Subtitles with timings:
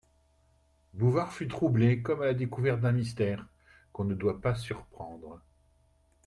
[0.95, 3.45] Bouvard fut troublé comme à la découverte d'un mystère,
[3.93, 5.39] qu'on ne doit pas surprendre.